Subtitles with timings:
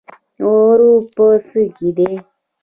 [0.45, 0.79] غرور
[1.15, 2.11] په څه کې دی؟